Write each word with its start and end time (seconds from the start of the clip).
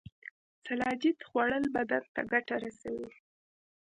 سلاجید 0.65 1.17
خوړل 1.27 1.65
بدن 1.75 2.03
ته 2.13 2.21
ګټه 2.31 2.55
رسوي 2.63 3.09